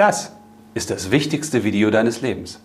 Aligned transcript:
Das 0.00 0.32
ist 0.72 0.90
das 0.90 1.10
wichtigste 1.10 1.62
Video 1.62 1.90
deines 1.90 2.22
Lebens. 2.22 2.58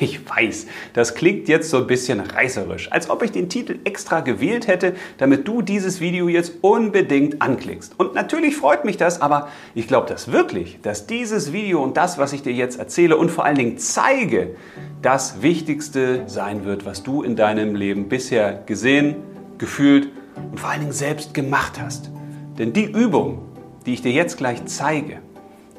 Ich 0.00 0.28
weiß, 0.28 0.66
das 0.94 1.14
klingt 1.14 1.46
jetzt 1.46 1.70
so 1.70 1.76
ein 1.76 1.86
bisschen 1.86 2.18
reißerisch, 2.18 2.90
als 2.90 3.08
ob 3.08 3.22
ich 3.22 3.30
den 3.30 3.48
Titel 3.48 3.78
extra 3.84 4.18
gewählt 4.18 4.66
hätte, 4.66 4.96
damit 5.18 5.46
du 5.46 5.62
dieses 5.62 6.00
Video 6.00 6.26
jetzt 6.26 6.54
unbedingt 6.62 7.40
anklickst. 7.40 7.94
Und 8.00 8.14
natürlich 8.14 8.56
freut 8.56 8.84
mich 8.84 8.96
das, 8.96 9.20
aber 9.20 9.46
ich 9.76 9.86
glaube 9.86 10.08
das 10.08 10.32
wirklich, 10.32 10.80
dass 10.82 11.06
dieses 11.06 11.52
Video 11.52 11.84
und 11.84 11.96
das, 11.96 12.18
was 12.18 12.32
ich 12.32 12.42
dir 12.42 12.52
jetzt 12.52 12.80
erzähle 12.80 13.16
und 13.16 13.30
vor 13.30 13.44
allen 13.44 13.58
Dingen 13.58 13.78
zeige, 13.78 14.56
das 15.02 15.42
Wichtigste 15.42 16.24
sein 16.26 16.64
wird, 16.64 16.84
was 16.84 17.04
du 17.04 17.22
in 17.22 17.36
deinem 17.36 17.76
Leben 17.76 18.08
bisher 18.08 18.64
gesehen, 18.66 19.14
gefühlt 19.58 20.08
und 20.50 20.58
vor 20.58 20.70
allen 20.70 20.80
Dingen 20.80 20.92
selbst 20.92 21.32
gemacht 21.32 21.80
hast. 21.80 22.10
Denn 22.58 22.72
die 22.72 22.90
Übung, 22.90 23.42
die 23.86 23.92
ich 23.92 24.02
dir 24.02 24.10
jetzt 24.10 24.36
gleich 24.36 24.64
zeige, 24.64 25.20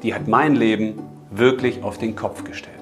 die 0.02 0.14
hat 0.14 0.28
mein 0.28 0.54
Leben 0.54 0.98
wirklich 1.30 1.82
auf 1.82 1.98
den 1.98 2.16
Kopf 2.16 2.44
gestellt. 2.44 2.74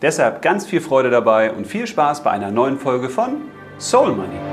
Deshalb 0.00 0.42
ganz 0.42 0.66
viel 0.66 0.80
Freude 0.80 1.10
dabei 1.10 1.52
und 1.52 1.66
viel 1.66 1.86
Spaß 1.86 2.22
bei 2.22 2.30
einer 2.30 2.50
neuen 2.50 2.78
Folge 2.78 3.08
von 3.08 3.42
Soul 3.78 4.12
Money. 4.12 4.51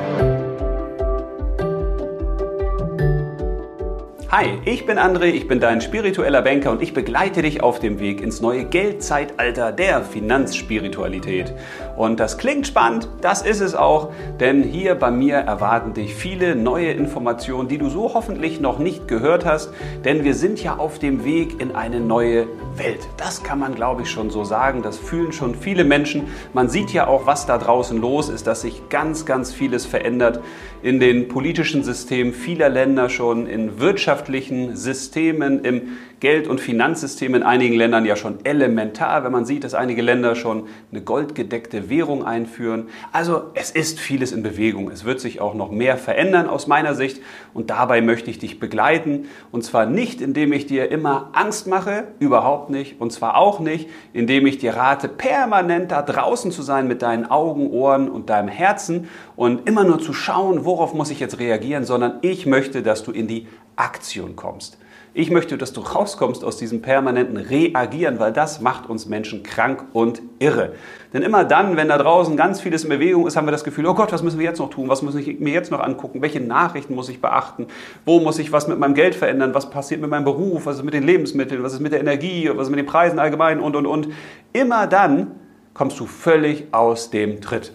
Hi, 4.31 4.59
ich 4.63 4.85
bin 4.85 4.99
André, 4.99 5.23
ich 5.23 5.47
bin 5.47 5.59
dein 5.59 5.81
spiritueller 5.81 6.43
Banker 6.43 6.69
und 6.69 6.83
ich 6.83 6.93
begleite 6.93 7.41
dich 7.41 7.63
auf 7.63 7.79
dem 7.79 7.99
Weg 7.99 8.21
ins 8.21 8.41
neue 8.41 8.63
Geldzeitalter 8.63 9.71
der 9.71 10.03
Finanzspiritualität. 10.03 11.51
Und 11.97 12.19
das 12.19 12.37
klingt 12.37 12.67
spannend, 12.67 13.09
das 13.21 13.41
ist 13.41 13.59
es 13.59 13.73
auch, 13.73 14.11
denn 14.39 14.61
hier 14.61 14.93
bei 14.93 15.09
mir 15.09 15.37
erwarten 15.37 15.95
dich 15.95 16.13
viele 16.13 16.55
neue 16.55 16.91
Informationen, 16.91 17.69
die 17.69 17.79
du 17.79 17.89
so 17.89 18.13
hoffentlich 18.13 18.59
noch 18.61 18.77
nicht 18.77 19.07
gehört 19.07 19.45
hast, 19.45 19.73
denn 20.05 20.23
wir 20.23 20.35
sind 20.35 20.63
ja 20.63 20.77
auf 20.77 20.99
dem 20.99 21.25
Weg 21.25 21.59
in 21.59 21.73
eine 21.75 21.99
neue 21.99 22.45
Welt. 22.75 23.07
Das 23.17 23.41
kann 23.41 23.57
man, 23.57 23.73
glaube 23.73 24.03
ich, 24.03 24.11
schon 24.11 24.29
so 24.29 24.43
sagen, 24.43 24.83
das 24.83 24.99
fühlen 24.99 25.31
schon 25.31 25.55
viele 25.55 25.83
Menschen. 25.83 26.27
Man 26.53 26.69
sieht 26.69 26.93
ja 26.93 27.07
auch, 27.07 27.25
was 27.25 27.47
da 27.47 27.57
draußen 27.57 27.99
los 27.99 28.29
ist, 28.29 28.45
dass 28.45 28.61
sich 28.61 28.89
ganz, 28.89 29.25
ganz 29.25 29.51
vieles 29.51 29.87
verändert 29.87 30.39
in 30.83 30.99
den 30.99 31.27
politischen 31.27 31.83
Systemen 31.83 32.31
vieler 32.31 32.69
Länder 32.69 33.09
schon, 33.09 33.47
in 33.47 33.81
wirtschaftlichen 34.19 34.75
Systemen, 34.75 35.63
im 35.63 35.97
Geld- 36.19 36.47
und 36.47 36.59
Finanzsystem 36.59 37.33
in 37.33 37.43
einigen 37.43 37.75
Ländern 37.75 38.05
ja 38.05 38.17
schon 38.17 38.43
elementar, 38.43 39.23
wenn 39.23 39.31
man 39.31 39.45
sieht, 39.45 39.63
dass 39.63 39.73
einige 39.73 40.01
Länder 40.01 40.35
schon 40.35 40.67
eine 40.91 41.01
goldgedeckte 41.01 41.89
Währung 41.89 42.25
einführen. 42.25 42.89
Also 43.13 43.43
es 43.53 43.71
ist 43.71 43.99
vieles 43.99 44.33
in 44.33 44.43
Bewegung. 44.43 44.91
Es 44.91 45.05
wird 45.05 45.21
sich 45.21 45.39
auch 45.39 45.53
noch 45.53 45.71
mehr 45.71 45.97
verändern 45.97 46.49
aus 46.49 46.67
meiner 46.67 46.93
Sicht 46.93 47.21
und 47.53 47.69
dabei 47.69 48.01
möchte 48.01 48.29
ich 48.29 48.39
dich 48.39 48.59
begleiten 48.59 49.27
und 49.51 49.63
zwar 49.63 49.85
nicht, 49.85 50.19
indem 50.19 50.51
ich 50.51 50.65
dir 50.65 50.91
immer 50.91 51.29
Angst 51.31 51.67
mache, 51.67 52.09
überhaupt 52.19 52.69
nicht 52.69 52.99
und 52.99 53.13
zwar 53.13 53.37
auch 53.37 53.61
nicht, 53.61 53.89
indem 54.11 54.45
ich 54.45 54.57
dir 54.57 54.75
rate, 54.75 55.07
permanent 55.07 55.91
da 55.91 56.01
draußen 56.01 56.51
zu 56.51 56.61
sein 56.61 56.87
mit 56.87 57.01
deinen 57.01 57.31
Augen, 57.31 57.71
Ohren 57.71 58.09
und 58.09 58.29
deinem 58.29 58.49
Herzen 58.49 59.07
und 59.37 59.69
immer 59.69 59.85
nur 59.85 59.99
zu 59.99 60.11
schauen, 60.11 60.65
worauf 60.65 60.93
muss 60.93 61.11
ich 61.11 61.21
jetzt 61.21 61.39
reagieren, 61.39 61.85
sondern 61.85 62.19
ich 62.21 62.45
möchte, 62.45 62.83
dass 62.83 63.03
du 63.03 63.11
in 63.11 63.27
die 63.27 63.47
Aktion 63.79 64.35
kommst. 64.35 64.77
Ich 65.15 65.31
möchte, 65.31 65.57
dass 65.57 65.73
du 65.73 65.81
rauskommst 65.81 66.43
aus 66.43 66.57
diesem 66.57 66.83
permanenten 66.83 67.37
Reagieren, 67.37 68.19
weil 68.19 68.31
das 68.31 68.61
macht 68.61 68.87
uns 68.87 69.07
Menschen 69.07 69.41
krank 69.41 69.83
und 69.91 70.21
irre. 70.37 70.73
Denn 71.13 71.23
immer 71.23 71.43
dann, 71.43 71.75
wenn 71.77 71.87
da 71.87 71.97
draußen 71.97 72.37
ganz 72.37 72.61
vieles 72.61 72.83
in 72.83 72.89
Bewegung 72.89 73.25
ist, 73.25 73.35
haben 73.35 73.47
wir 73.47 73.51
das 73.51 73.63
Gefühl, 73.63 73.87
oh 73.87 73.95
Gott, 73.95 74.11
was 74.11 74.21
müssen 74.21 74.37
wir 74.37 74.45
jetzt 74.45 74.59
noch 74.59 74.69
tun? 74.69 74.87
Was 74.87 75.01
muss 75.01 75.15
ich 75.15 75.39
mir 75.39 75.51
jetzt 75.51 75.71
noch 75.71 75.79
angucken? 75.79 76.21
Welche 76.21 76.39
Nachrichten 76.39 76.93
muss 76.93 77.09
ich 77.09 77.21
beachten? 77.21 77.67
Wo 78.05 78.19
muss 78.19 78.37
ich 78.37 78.51
was 78.51 78.67
mit 78.67 78.77
meinem 78.77 78.93
Geld 78.93 79.15
verändern? 79.15 79.55
Was 79.55 79.71
passiert 79.71 79.99
mit 79.99 80.11
meinem 80.11 80.25
Beruf? 80.25 80.67
Was 80.67 80.77
ist 80.77 80.83
mit 80.83 80.93
den 80.93 81.03
Lebensmitteln? 81.03 81.63
Was 81.63 81.73
ist 81.73 81.79
mit 81.79 81.91
der 81.91 82.01
Energie? 82.01 82.47
Was 82.53 82.67
ist 82.67 82.69
mit 82.69 82.79
den 82.79 82.85
Preisen 82.85 83.17
allgemein? 83.17 83.59
Und, 83.59 83.75
und, 83.75 83.87
und. 83.87 84.09
Immer 84.53 84.85
dann 84.85 85.31
kommst 85.73 85.99
du 85.99 86.05
völlig 86.05 86.67
aus 86.71 87.09
dem 87.09 87.41
Tritt. 87.41 87.73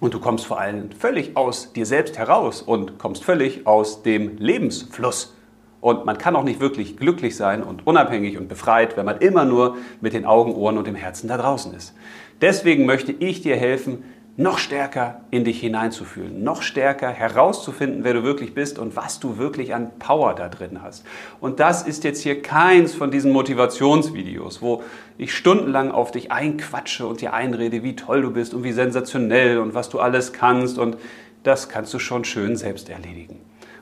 Und 0.00 0.14
du 0.14 0.20
kommst 0.20 0.46
vor 0.46 0.60
allem 0.60 0.90
völlig 0.92 1.36
aus 1.36 1.72
dir 1.72 1.86
selbst 1.86 2.18
heraus 2.18 2.62
und 2.62 2.98
kommst 2.98 3.24
völlig 3.24 3.66
aus 3.66 4.02
dem 4.02 4.38
Lebensfluss. 4.38 5.34
Und 5.80 6.04
man 6.04 6.18
kann 6.18 6.36
auch 6.36 6.44
nicht 6.44 6.60
wirklich 6.60 6.96
glücklich 6.96 7.36
sein 7.36 7.62
und 7.62 7.86
unabhängig 7.86 8.36
und 8.38 8.48
befreit, 8.48 8.96
wenn 8.96 9.06
man 9.06 9.18
immer 9.18 9.44
nur 9.44 9.76
mit 10.00 10.12
den 10.12 10.24
Augen, 10.24 10.54
Ohren 10.54 10.78
und 10.78 10.86
dem 10.86 10.94
Herzen 10.94 11.28
da 11.28 11.36
draußen 11.36 11.72
ist. 11.74 11.94
Deswegen 12.40 12.86
möchte 12.86 13.12
ich 13.12 13.42
dir 13.42 13.56
helfen, 13.56 14.04
noch 14.38 14.58
stärker 14.58 15.20
in 15.32 15.42
dich 15.42 15.58
hineinzufühlen, 15.58 16.44
noch 16.44 16.62
stärker 16.62 17.10
herauszufinden, 17.10 18.04
wer 18.04 18.14
du 18.14 18.22
wirklich 18.22 18.54
bist 18.54 18.78
und 18.78 18.94
was 18.94 19.18
du 19.18 19.36
wirklich 19.36 19.74
an 19.74 19.90
Power 19.98 20.32
da 20.32 20.48
drin 20.48 20.80
hast. 20.80 21.04
Und 21.40 21.58
das 21.58 21.82
ist 21.82 22.04
jetzt 22.04 22.22
hier 22.22 22.40
keins 22.40 22.94
von 22.94 23.10
diesen 23.10 23.32
Motivationsvideos, 23.32 24.62
wo 24.62 24.84
ich 25.18 25.34
stundenlang 25.34 25.90
auf 25.90 26.12
dich 26.12 26.30
einquatsche 26.30 27.04
und 27.04 27.20
dir 27.20 27.34
einrede, 27.34 27.82
wie 27.82 27.96
toll 27.96 28.22
du 28.22 28.30
bist 28.30 28.54
und 28.54 28.62
wie 28.62 28.70
sensationell 28.70 29.58
und 29.58 29.74
was 29.74 29.88
du 29.88 29.98
alles 29.98 30.32
kannst. 30.32 30.78
Und 30.78 30.98
das 31.42 31.68
kannst 31.68 31.92
du 31.92 31.98
schon 31.98 32.24
schön 32.24 32.54
selbst 32.54 32.88
erledigen. 32.90 33.40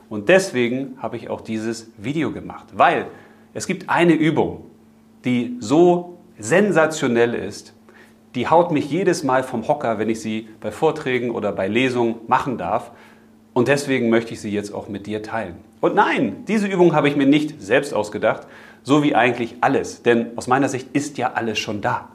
Und 0.09 0.27
deswegen 0.27 0.97
habe 0.97 1.17
ich 1.17 1.29
auch 1.29 1.41
dieses 1.41 1.91
Video 1.97 2.31
gemacht, 2.31 2.65
weil 2.73 3.05
es 3.53 3.67
gibt 3.67 3.91
eine 3.91 4.13
Übung, 4.13 4.65
die 5.23 5.55
so 5.59 6.17
sensationell 6.39 7.35
ist, 7.35 7.75
die 8.35 8.47
haut 8.47 8.71
mich 8.71 8.89
jedes 8.89 9.23
Mal 9.23 9.43
vom 9.43 9.67
Hocker, 9.67 9.99
wenn 9.99 10.09
ich 10.09 10.21
sie 10.21 10.49
bei 10.59 10.71
Vorträgen 10.71 11.31
oder 11.31 11.51
bei 11.51 11.67
Lesungen 11.67 12.15
machen 12.27 12.57
darf. 12.57 12.91
Und 13.53 13.67
deswegen 13.67 14.09
möchte 14.09 14.33
ich 14.33 14.41
sie 14.41 14.51
jetzt 14.51 14.73
auch 14.73 14.87
mit 14.87 15.07
dir 15.07 15.23
teilen. 15.23 15.55
Und 15.81 15.95
nein, 15.95 16.43
diese 16.47 16.67
Übung 16.67 16.93
habe 16.93 17.07
ich 17.07 17.15
mir 17.15 17.25
nicht 17.25 17.61
selbst 17.61 17.93
ausgedacht, 17.93 18.47
so 18.83 19.03
wie 19.03 19.15
eigentlich 19.15 19.55
alles. 19.61 20.03
Denn 20.03 20.37
aus 20.37 20.47
meiner 20.47 20.69
Sicht 20.69 20.89
ist 20.93 21.17
ja 21.17 21.33
alles 21.33 21.59
schon 21.59 21.81
da. 21.81 22.09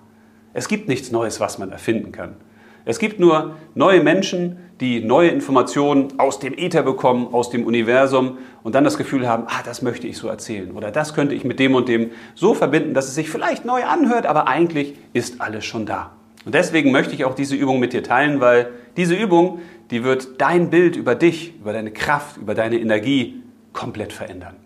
Es 0.54 0.68
gibt 0.68 0.88
nichts 0.88 1.10
Neues, 1.10 1.40
was 1.40 1.58
man 1.58 1.72
erfinden 1.72 2.12
kann. 2.12 2.36
Es 2.84 2.98
gibt 2.98 3.20
nur 3.20 3.56
neue 3.74 4.02
Menschen, 4.02 4.58
die 4.82 5.00
neue 5.00 5.30
Informationen 5.30 6.18
aus 6.18 6.40
dem 6.40 6.58
Äther 6.58 6.82
bekommen, 6.82 7.32
aus 7.32 7.50
dem 7.50 7.64
Universum 7.64 8.38
und 8.64 8.74
dann 8.74 8.82
das 8.82 8.98
Gefühl 8.98 9.28
haben, 9.28 9.44
ah, 9.46 9.62
das 9.64 9.80
möchte 9.80 10.08
ich 10.08 10.18
so 10.18 10.26
erzählen 10.26 10.72
oder 10.72 10.90
das 10.90 11.14
könnte 11.14 11.36
ich 11.36 11.44
mit 11.44 11.60
dem 11.60 11.76
und 11.76 11.88
dem 11.88 12.10
so 12.34 12.52
verbinden, 12.52 12.92
dass 12.92 13.06
es 13.06 13.14
sich 13.14 13.30
vielleicht 13.30 13.64
neu 13.64 13.84
anhört, 13.84 14.26
aber 14.26 14.48
eigentlich 14.48 14.94
ist 15.12 15.40
alles 15.40 15.64
schon 15.64 15.86
da. 15.86 16.10
Und 16.44 16.56
deswegen 16.56 16.90
möchte 16.90 17.14
ich 17.14 17.24
auch 17.24 17.36
diese 17.36 17.54
Übung 17.54 17.78
mit 17.78 17.92
dir 17.92 18.02
teilen, 18.02 18.40
weil 18.40 18.70
diese 18.96 19.14
Übung, 19.14 19.60
die 19.92 20.02
wird 20.02 20.40
dein 20.40 20.68
Bild 20.70 20.96
über 20.96 21.14
dich, 21.14 21.54
über 21.60 21.72
deine 21.72 21.92
Kraft, 21.92 22.38
über 22.38 22.54
deine 22.54 22.80
Energie 22.80 23.40
komplett 23.72 24.12
verändern. 24.12 24.56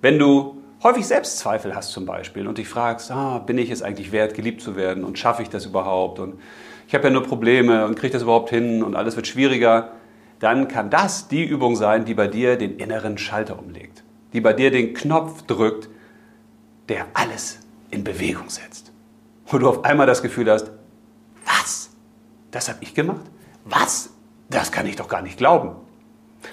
Wenn 0.00 0.20
du 0.20 0.62
häufig 0.84 1.08
Selbstzweifel 1.08 1.74
hast 1.74 1.90
zum 1.90 2.06
Beispiel 2.06 2.46
und 2.46 2.58
dich 2.58 2.68
fragst, 2.68 3.10
ah, 3.10 3.38
bin 3.38 3.58
ich 3.58 3.70
es 3.70 3.82
eigentlich 3.82 4.12
wert, 4.12 4.34
geliebt 4.34 4.60
zu 4.60 4.76
werden 4.76 5.02
und 5.02 5.18
schaffe 5.18 5.42
ich 5.42 5.50
das 5.50 5.66
überhaupt 5.66 6.20
und 6.20 6.34
ich 6.90 6.94
habe 6.94 7.04
ja 7.04 7.10
nur 7.10 7.22
Probleme 7.22 7.86
und 7.86 7.96
kriege 7.96 8.12
das 8.12 8.22
überhaupt 8.22 8.50
hin 8.50 8.82
und 8.82 8.96
alles 8.96 9.14
wird 9.14 9.28
schwieriger, 9.28 9.92
dann 10.40 10.66
kann 10.66 10.90
das 10.90 11.28
die 11.28 11.44
Übung 11.44 11.76
sein, 11.76 12.04
die 12.04 12.14
bei 12.14 12.26
dir 12.26 12.56
den 12.56 12.78
inneren 12.78 13.16
Schalter 13.16 13.60
umlegt, 13.60 14.02
die 14.32 14.40
bei 14.40 14.52
dir 14.52 14.72
den 14.72 14.92
Knopf 14.92 15.42
drückt, 15.42 15.88
der 16.88 17.06
alles 17.14 17.60
in 17.92 18.02
Bewegung 18.02 18.50
setzt. 18.50 18.90
Wo 19.46 19.58
du 19.58 19.68
auf 19.68 19.84
einmal 19.84 20.08
das 20.08 20.20
Gefühl 20.20 20.50
hast, 20.50 20.72
was? 21.44 21.90
Das 22.50 22.68
habe 22.68 22.78
ich 22.80 22.92
gemacht? 22.92 23.24
Was? 23.66 24.10
Das 24.48 24.72
kann 24.72 24.84
ich 24.86 24.96
doch 24.96 25.06
gar 25.06 25.22
nicht 25.22 25.38
glauben. 25.38 25.76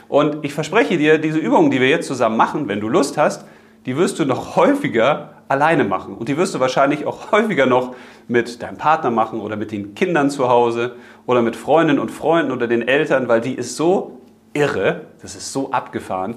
Und 0.07 0.45
ich 0.45 0.53
verspreche 0.53 0.99
dir, 0.99 1.17
diese 1.17 1.39
Übungen, 1.39 1.71
die 1.71 1.81
wir 1.81 1.89
jetzt 1.89 2.05
zusammen 2.05 2.37
machen, 2.37 2.67
wenn 2.67 2.79
du 2.79 2.89
Lust 2.89 3.17
hast, 3.17 3.43
die 3.87 3.97
wirst 3.97 4.19
du 4.19 4.25
noch 4.25 4.55
häufiger 4.55 5.33
alleine 5.47 5.83
machen. 5.83 6.15
Und 6.15 6.29
die 6.29 6.37
wirst 6.37 6.53
du 6.53 6.59
wahrscheinlich 6.59 7.07
auch 7.07 7.31
häufiger 7.31 7.65
noch 7.65 7.95
mit 8.27 8.61
deinem 8.61 8.77
Partner 8.77 9.11
machen 9.11 9.39
oder 9.39 9.55
mit 9.55 9.71
den 9.71 9.95
Kindern 9.95 10.29
zu 10.29 10.49
Hause 10.49 10.95
oder 11.25 11.41
mit 11.41 11.55
Freundinnen 11.55 11.99
und 11.99 12.11
Freunden 12.11 12.51
oder 12.51 12.67
den 12.67 12.87
Eltern, 12.87 13.27
weil 13.27 13.41
die 13.41 13.55
ist 13.55 13.75
so 13.75 14.21
irre, 14.53 15.07
das 15.21 15.35
ist 15.35 15.53
so 15.53 15.71
abgefahren. 15.71 16.35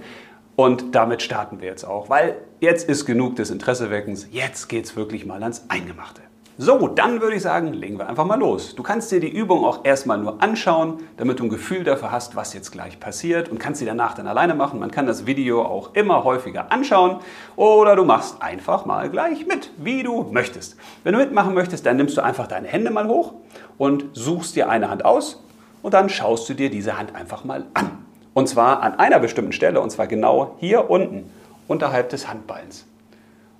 Und 0.56 0.94
damit 0.94 1.22
starten 1.22 1.60
wir 1.60 1.68
jetzt 1.68 1.84
auch, 1.84 2.10
weil 2.10 2.36
jetzt 2.60 2.88
ist 2.88 3.06
genug 3.06 3.36
des 3.36 3.50
Interesseweckens, 3.50 4.28
jetzt 4.30 4.68
geht 4.68 4.84
es 4.84 4.96
wirklich 4.96 5.24
mal 5.24 5.42
ans 5.42 5.64
Eingemachte. 5.68 6.20
So, 6.62 6.88
dann 6.88 7.22
würde 7.22 7.36
ich 7.36 7.42
sagen, 7.42 7.72
legen 7.72 7.98
wir 7.98 8.06
einfach 8.06 8.26
mal 8.26 8.38
los. 8.38 8.74
Du 8.74 8.82
kannst 8.82 9.10
dir 9.10 9.18
die 9.18 9.30
Übung 9.30 9.64
auch 9.64 9.82
erstmal 9.82 10.18
nur 10.18 10.42
anschauen, 10.42 10.98
damit 11.16 11.40
du 11.40 11.44
ein 11.44 11.48
Gefühl 11.48 11.84
dafür 11.84 12.12
hast, 12.12 12.36
was 12.36 12.52
jetzt 12.52 12.70
gleich 12.70 13.00
passiert 13.00 13.48
und 13.48 13.58
kannst 13.58 13.78
sie 13.78 13.86
danach 13.86 14.14
dann 14.14 14.26
alleine 14.26 14.54
machen. 14.54 14.78
Man 14.78 14.90
kann 14.90 15.06
das 15.06 15.24
Video 15.24 15.62
auch 15.62 15.94
immer 15.94 16.22
häufiger 16.22 16.70
anschauen 16.70 17.20
oder 17.56 17.96
du 17.96 18.04
machst 18.04 18.42
einfach 18.42 18.84
mal 18.84 19.08
gleich 19.08 19.46
mit, 19.46 19.70
wie 19.78 20.02
du 20.02 20.24
möchtest. 20.24 20.76
Wenn 21.02 21.14
du 21.14 21.20
mitmachen 21.20 21.54
möchtest, 21.54 21.86
dann 21.86 21.96
nimmst 21.96 22.18
du 22.18 22.22
einfach 22.22 22.46
deine 22.46 22.68
Hände 22.68 22.90
mal 22.90 23.08
hoch 23.08 23.32
und 23.78 24.04
suchst 24.12 24.54
dir 24.54 24.68
eine 24.68 24.90
Hand 24.90 25.02
aus 25.06 25.42
und 25.80 25.94
dann 25.94 26.10
schaust 26.10 26.46
du 26.50 26.52
dir 26.52 26.68
diese 26.68 26.98
Hand 26.98 27.14
einfach 27.14 27.42
mal 27.42 27.64
an. 27.72 28.04
Und 28.34 28.50
zwar 28.50 28.82
an 28.82 28.98
einer 28.98 29.18
bestimmten 29.18 29.52
Stelle 29.52 29.80
und 29.80 29.88
zwar 29.88 30.08
genau 30.08 30.56
hier 30.58 30.90
unten 30.90 31.30
unterhalb 31.68 32.10
des 32.10 32.28
Handballens. 32.28 32.84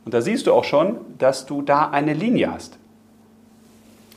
Und 0.04 0.12
da 0.12 0.20
siehst 0.20 0.46
du 0.46 0.52
auch 0.52 0.64
schon, 0.64 0.98
dass 1.16 1.46
du 1.46 1.62
da 1.62 1.88
eine 1.88 2.12
Linie 2.12 2.52
hast. 2.52 2.79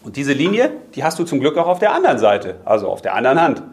Und 0.04 0.18
diese 0.18 0.34
Linie, 0.34 0.72
die 0.96 1.04
hast 1.04 1.18
du 1.18 1.24
zum 1.24 1.40
Glück 1.40 1.58
auch 1.58 1.68
auf 1.68 1.80
der 1.80 1.94
anderen 1.94 2.20
Seite, 2.20 2.56
also 2.66 2.90
auf 2.90 3.02
der 3.02 3.16
anderen 3.16 3.42
Hand. 3.42 3.64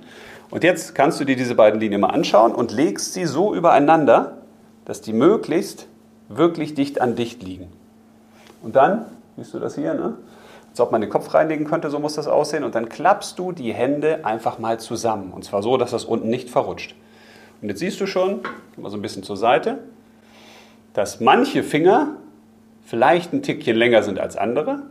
Und 0.51 0.65
jetzt 0.65 0.95
kannst 0.95 1.21
du 1.21 1.25
dir 1.25 1.37
diese 1.37 1.55
beiden 1.55 1.81
Linien 1.81 2.01
mal 2.01 2.09
anschauen 2.09 2.55
und 2.55 2.73
legst 2.73 3.13
sie 3.13 3.27
so 3.27 3.55
übereinander, 3.55 4.39
dass 4.85 5.01
die 5.01 5.13
möglichst 5.13 5.87
wirklich 6.29 6.75
dicht 6.75 7.01
an 7.01 7.17
dicht 7.17 7.43
liegen. 7.43 7.69
Und 8.63 8.77
dann, 8.77 9.07
siehst 9.37 9.55
du 9.55 9.59
das 9.59 9.75
hier, 9.75 9.95
ne? 9.95 10.17
als 10.71 10.81
ob 10.81 10.93
man 10.93 11.01
den 11.01 11.11
Kopf 11.11 11.35
reinlegen 11.35 11.67
könnte, 11.67 11.91
so 11.91 11.99
muss 11.99 12.15
das 12.15 12.29
aussehen. 12.29 12.65
Und 12.65 12.75
dann 12.75 12.89
klappst 12.89 13.39
du 13.39 13.53
die 13.53 13.73
Hände 13.73 14.25
einfach 14.25 14.59
mal 14.59 14.79
zusammen. 14.79 15.33
Und 15.33 15.45
zwar 15.45 15.63
so, 15.63 15.77
dass 15.77 15.91
das 15.91 16.05
unten 16.05 16.29
nicht 16.29 16.49
verrutscht. 16.49 16.95
Und 17.61 17.69
jetzt 17.69 17.81
siehst 17.81 18.01
du 18.01 18.07
schon, 18.07 18.41
mal 18.77 18.91
so 18.91 18.97
ein 18.97 19.03
bisschen 19.03 19.23
zur 19.23 19.37
Seite, 19.37 19.79
dass 20.95 21.21
manche 21.21 21.63
Finger 21.63 22.17
vielleicht 22.85 23.33
ein 23.33 23.43
Tickchen 23.43 23.77
länger 23.77 24.03
sind 24.03 24.19
als 24.19 24.37
andere. 24.37 24.83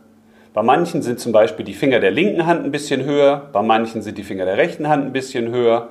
Bei 0.52 0.62
manchen 0.62 1.02
sind 1.02 1.20
zum 1.20 1.32
Beispiel 1.32 1.64
die 1.64 1.74
Finger 1.74 2.00
der 2.00 2.10
linken 2.10 2.46
Hand 2.46 2.64
ein 2.64 2.72
bisschen 2.72 3.04
höher, 3.04 3.48
bei 3.52 3.62
manchen 3.62 4.02
sind 4.02 4.18
die 4.18 4.24
Finger 4.24 4.44
der 4.44 4.56
rechten 4.56 4.88
Hand 4.88 5.06
ein 5.06 5.12
bisschen 5.12 5.50
höher 5.50 5.90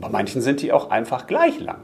bei 0.00 0.08
manchen 0.08 0.40
sind 0.40 0.62
die 0.62 0.72
auch 0.72 0.90
einfach 0.90 1.26
gleich 1.26 1.58
lang. 1.58 1.78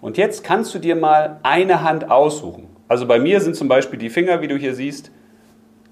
Und 0.00 0.18
jetzt 0.18 0.44
kannst 0.44 0.74
du 0.74 0.78
dir 0.78 0.96
mal 0.96 1.40
eine 1.42 1.82
Hand 1.82 2.10
aussuchen. 2.10 2.68
Also 2.88 3.06
bei 3.06 3.18
mir 3.18 3.40
sind 3.40 3.56
zum 3.56 3.68
Beispiel 3.68 3.98
die 3.98 4.10
Finger, 4.10 4.40
wie 4.42 4.48
du 4.48 4.56
hier 4.56 4.74
siehst, 4.74 5.10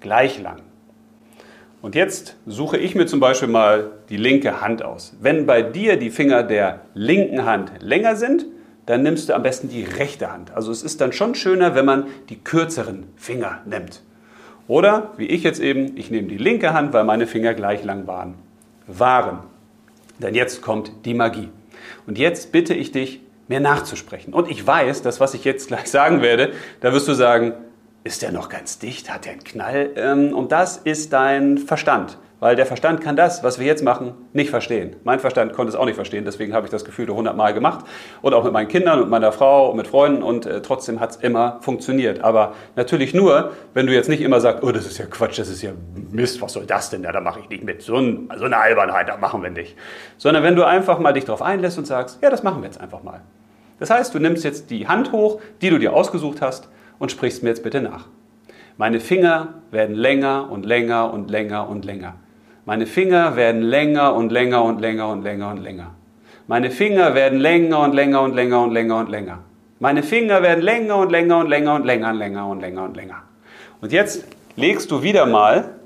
gleich 0.00 0.40
lang. 0.40 0.62
Und 1.80 1.94
jetzt 1.94 2.36
suche 2.46 2.76
ich 2.78 2.94
mir 2.94 3.06
zum 3.06 3.20
Beispiel 3.20 3.48
mal 3.48 3.90
die 4.08 4.16
linke 4.16 4.60
Hand 4.60 4.82
aus. 4.82 5.16
Wenn 5.20 5.46
bei 5.46 5.62
dir 5.62 5.96
die 5.96 6.10
Finger 6.10 6.42
der 6.42 6.80
linken 6.94 7.44
Hand 7.44 7.72
länger 7.80 8.16
sind, 8.16 8.46
dann 8.84 9.02
nimmst 9.02 9.28
du 9.28 9.34
am 9.34 9.42
besten 9.42 9.68
die 9.68 9.84
rechte 9.84 10.30
Hand. 10.30 10.54
Also 10.54 10.70
es 10.70 10.82
ist 10.82 11.00
dann 11.00 11.12
schon 11.12 11.34
schöner, 11.34 11.74
wenn 11.74 11.84
man 11.84 12.06
die 12.28 12.38
kürzeren 12.38 13.08
Finger 13.16 13.60
nimmt. 13.64 14.02
Oder 14.68 15.12
wie 15.16 15.26
ich 15.26 15.42
jetzt 15.42 15.60
eben, 15.60 15.96
ich 15.96 16.10
nehme 16.10 16.28
die 16.28 16.38
linke 16.38 16.72
Hand, 16.72 16.92
weil 16.92 17.04
meine 17.04 17.26
Finger 17.26 17.54
gleich 17.54 17.84
lang 17.84 18.06
waren. 18.06 18.34
Waren. 18.86 19.40
Denn 20.18 20.34
jetzt 20.34 20.62
kommt 20.62 20.90
die 21.04 21.14
Magie. 21.14 21.48
Und 22.06 22.18
jetzt 22.18 22.52
bitte 22.52 22.74
ich 22.74 22.92
dich, 22.92 23.20
mir 23.48 23.60
nachzusprechen. 23.60 24.34
Und 24.34 24.50
ich 24.50 24.66
weiß, 24.66 25.02
dass 25.02 25.20
was 25.20 25.34
ich 25.34 25.44
jetzt 25.44 25.68
gleich 25.68 25.88
sagen 25.90 26.22
werde, 26.22 26.52
da 26.80 26.92
wirst 26.92 27.08
du 27.08 27.14
sagen, 27.14 27.54
ist 28.04 28.22
der 28.22 28.32
noch 28.32 28.48
ganz 28.48 28.78
dicht? 28.78 29.12
Hat 29.12 29.24
der 29.24 29.32
einen 29.32 29.44
Knall? 29.44 29.90
Ähm, 29.96 30.32
und 30.32 30.52
das 30.52 30.76
ist 30.76 31.12
dein 31.12 31.58
Verstand. 31.58 32.18
Weil 32.38 32.54
der 32.54 32.66
Verstand 32.66 33.00
kann 33.00 33.16
das, 33.16 33.42
was 33.42 33.58
wir 33.58 33.66
jetzt 33.66 33.82
machen, 33.82 34.12
nicht 34.34 34.50
verstehen. 34.50 34.96
Mein 35.04 35.20
Verstand 35.20 35.54
konnte 35.54 35.70
es 35.70 35.74
auch 35.76 35.86
nicht 35.86 35.94
verstehen, 35.94 36.26
deswegen 36.26 36.52
habe 36.52 36.66
ich 36.66 36.70
das 36.70 36.84
Gefühl 36.84 37.08
hundertmal 37.08 37.54
gemacht. 37.54 37.86
Und 38.20 38.34
auch 38.34 38.44
mit 38.44 38.52
meinen 38.52 38.68
Kindern 38.68 39.00
und 39.00 39.08
meiner 39.08 39.32
Frau 39.32 39.70
und 39.70 39.78
mit 39.78 39.86
Freunden 39.86 40.22
und 40.22 40.44
äh, 40.44 40.60
trotzdem 40.60 41.00
hat 41.00 41.12
es 41.12 41.16
immer 41.16 41.58
funktioniert. 41.62 42.22
Aber 42.22 42.52
natürlich 42.74 43.14
nur, 43.14 43.52
wenn 43.72 43.86
du 43.86 43.94
jetzt 43.94 44.10
nicht 44.10 44.20
immer 44.20 44.40
sagst, 44.40 44.62
oh, 44.62 44.70
das 44.70 44.84
ist 44.84 44.98
ja 44.98 45.06
Quatsch, 45.06 45.38
das 45.38 45.48
ist 45.48 45.62
ja 45.62 45.70
Mist, 46.10 46.42
was 46.42 46.52
soll 46.52 46.66
das 46.66 46.90
denn? 46.90 47.04
Ja, 47.04 47.12
da 47.12 47.22
mache 47.22 47.40
ich 47.40 47.48
nicht 47.48 47.64
mit. 47.64 47.80
So, 47.80 47.96
ein, 47.96 48.28
so 48.36 48.44
eine 48.44 48.58
Albernheit, 48.58 49.08
da 49.08 49.16
machen 49.16 49.42
wir 49.42 49.50
nicht. 49.50 49.74
Sondern 50.18 50.42
wenn 50.42 50.56
du 50.56 50.64
einfach 50.64 50.98
mal 50.98 51.14
dich 51.14 51.24
darauf 51.24 51.40
einlässt 51.40 51.78
und 51.78 51.86
sagst, 51.86 52.18
ja, 52.22 52.28
das 52.28 52.42
machen 52.42 52.60
wir 52.60 52.66
jetzt 52.66 52.80
einfach 52.80 53.02
mal. 53.02 53.22
Das 53.78 53.88
heißt, 53.88 54.14
du 54.14 54.18
nimmst 54.18 54.44
jetzt 54.44 54.70
die 54.70 54.88
Hand 54.88 55.12
hoch, 55.12 55.40
die 55.62 55.70
du 55.70 55.78
dir 55.78 55.94
ausgesucht 55.94 56.42
hast 56.42 56.68
und 56.98 57.10
sprichst 57.10 57.42
mir 57.42 57.48
jetzt 57.48 57.62
bitte 57.62 57.80
nach. 57.80 58.08
Meine 58.76 59.00
Finger 59.00 59.54
werden 59.70 59.96
länger 59.96 60.50
und 60.50 60.66
länger 60.66 61.10
und 61.14 61.30
länger 61.30 61.66
und 61.68 61.86
länger. 61.86 62.16
Meine 62.66 62.86
Finger 62.86 63.36
werden 63.36 63.62
länger 63.62 64.12
und 64.14 64.32
länger 64.32 64.64
und 64.64 64.80
länger 64.80 65.08
und 65.08 65.22
länger 65.22 65.50
und 65.50 65.62
länger. 65.62 65.94
Meine 66.48 66.72
Finger 66.72 67.14
werden 67.14 67.38
länger 67.38 67.78
und 67.78 67.94
länger 67.94 68.22
und 68.22 68.34
länger 68.34 68.62
und 68.62 68.72
länger 68.72 68.98
und 68.98 69.08
länger. 69.08 69.38
Meine 69.78 70.02
Finger 70.02 70.42
werden 70.42 70.64
länger 70.64 70.96
und 70.96 71.12
länger 71.12 71.38
und 71.38 71.48
länger 71.48 71.74
und 71.76 71.84
länger 71.84 72.10
und 72.10 72.18
länger 72.18 72.46
und 72.48 72.60
länger 72.60 72.84
und 72.84 72.96
länger. 72.96 73.22
Und 73.80 73.92
jetzt 73.92 74.24
legst 74.56 74.90
du 74.90 75.04
wieder 75.04 75.26
mal 75.26 75.76